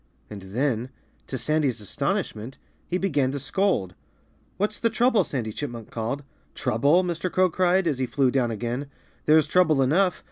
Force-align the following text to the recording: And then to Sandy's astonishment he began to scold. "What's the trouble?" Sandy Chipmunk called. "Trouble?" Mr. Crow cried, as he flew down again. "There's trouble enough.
And 0.31 0.41
then 0.41 0.89
to 1.27 1.37
Sandy's 1.37 1.79
astonishment 1.79 2.57
he 2.87 2.97
began 2.97 3.31
to 3.33 3.39
scold. 3.39 3.93
"What's 4.57 4.79
the 4.79 4.89
trouble?" 4.89 5.23
Sandy 5.23 5.53
Chipmunk 5.53 5.91
called. 5.91 6.23
"Trouble?" 6.55 7.03
Mr. 7.03 7.31
Crow 7.31 7.51
cried, 7.51 7.85
as 7.85 7.99
he 7.99 8.07
flew 8.07 8.31
down 8.31 8.49
again. 8.49 8.87
"There's 9.27 9.45
trouble 9.45 9.79
enough. 9.83 10.19